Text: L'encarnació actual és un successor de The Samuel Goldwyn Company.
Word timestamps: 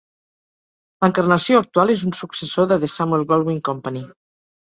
L'encarnació 1.03 1.59
actual 1.63 1.93
és 1.95 2.05
un 2.07 2.15
successor 2.21 2.67
de 2.71 2.79
The 2.85 2.89
Samuel 2.95 3.27
Goldwyn 3.33 3.61
Company. 3.71 4.01